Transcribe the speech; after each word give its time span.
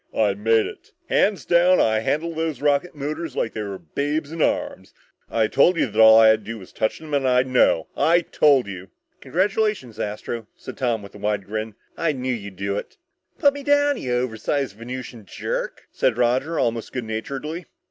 "I 0.17 0.33
made 0.33 0.65
it 0.65 0.93
hands 1.09 1.45
down 1.45 1.79
I 1.79 1.99
handled 1.99 2.35
those 2.35 2.59
rocket 2.59 2.95
motors 2.95 3.35
like 3.35 3.53
they 3.53 3.61
were 3.61 3.77
babes 3.77 4.31
in 4.31 4.41
arms! 4.41 4.95
I 5.29 5.45
told 5.45 5.77
you 5.77 5.85
that 5.85 6.01
all 6.01 6.17
I 6.19 6.29
had 6.29 6.39
to 6.43 6.51
do 6.51 6.57
was 6.57 6.73
touch 6.73 6.97
them 6.97 7.13
and 7.13 7.27
I'd 7.27 7.45
know! 7.45 7.87
I 7.95 8.21
told 8.21 8.65
you!" 8.65 8.89
"Congratulations, 9.19 9.99
Astro," 9.99 10.47
said 10.55 10.75
Tom 10.79 11.03
with 11.03 11.13
a 11.13 11.19
wide 11.19 11.45
grin. 11.45 11.75
"I 11.97 12.13
knew 12.13 12.33
you'd 12.33 12.55
do 12.55 12.79
it." 12.79 12.97
"Put 13.37 13.53
me 13.53 13.61
down, 13.61 13.97
you 13.97 14.11
oversized 14.13 14.75
Venusian 14.75 15.23
jerk," 15.27 15.83
said 15.91 16.17
Roger, 16.17 16.57
almost 16.57 16.91
good 16.93 17.03
naturedly. 17.05 17.67